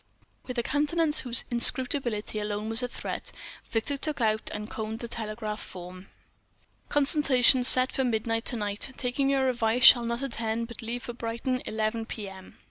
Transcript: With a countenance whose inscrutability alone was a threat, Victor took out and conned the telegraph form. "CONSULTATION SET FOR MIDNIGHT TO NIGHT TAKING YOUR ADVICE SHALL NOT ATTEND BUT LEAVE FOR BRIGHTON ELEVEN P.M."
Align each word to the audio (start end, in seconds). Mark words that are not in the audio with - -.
With 0.47 0.57
a 0.57 0.63
countenance 0.63 1.19
whose 1.19 1.43
inscrutability 1.51 2.39
alone 2.39 2.69
was 2.69 2.81
a 2.81 2.87
threat, 2.87 3.31
Victor 3.69 3.97
took 3.97 4.19
out 4.19 4.49
and 4.51 4.67
conned 4.67 4.97
the 4.97 5.07
telegraph 5.07 5.59
form. 5.61 6.07
"CONSULTATION 6.89 7.63
SET 7.63 7.91
FOR 7.91 8.03
MIDNIGHT 8.03 8.45
TO 8.45 8.55
NIGHT 8.55 8.93
TAKING 8.97 9.29
YOUR 9.29 9.47
ADVICE 9.47 9.83
SHALL 9.83 10.05
NOT 10.05 10.23
ATTEND 10.23 10.67
BUT 10.67 10.81
LEAVE 10.81 11.03
FOR 11.03 11.13
BRIGHTON 11.13 11.61
ELEVEN 11.67 12.07
P.M." 12.07 12.57